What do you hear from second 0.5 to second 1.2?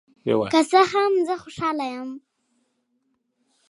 که څه هم،